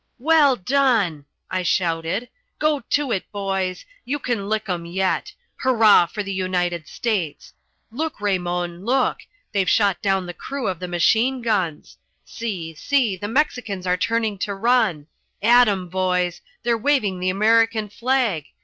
[0.17, 2.27] "Well done," I shouted.
[2.57, 3.85] "Go to it, boys!
[4.03, 5.33] You can lick 'em yet!
[5.57, 7.53] Hurrah for the United States.
[7.91, 9.19] Look, Raymon, look!
[9.51, 11.99] They've shot down the crew of the machine guns.
[12.25, 15.05] See, see, the Mexicans are turning to run.
[15.39, 16.41] At 'em, boys!
[16.63, 18.45] They're waving the American flag!